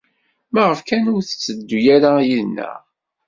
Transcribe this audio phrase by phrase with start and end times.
[0.53, 2.77] Maɣef kan ur tetteddu ara yid-neɣ?